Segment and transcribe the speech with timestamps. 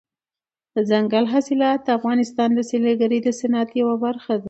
[0.73, 4.39] دځنګل حاصلات د افغانستان د سیلګرۍ د صنعت یوه برخه ده.